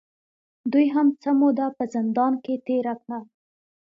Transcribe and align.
دوې 0.71 0.85
هم 0.95 1.07
څۀ 1.21 1.31
موده 1.39 1.67
پۀ 1.75 1.83
زندان 1.93 2.33
کښې 2.43 2.55
تېره 2.67 2.93
کړه 3.03 3.19